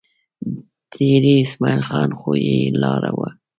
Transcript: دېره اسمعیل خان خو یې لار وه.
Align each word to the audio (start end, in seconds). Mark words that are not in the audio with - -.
دېره 0.91 1.33
اسمعیل 1.43 1.81
خان 1.87 2.09
خو 2.19 2.31
یې 2.45 2.57
لار 2.81 3.03
وه. 3.17 3.29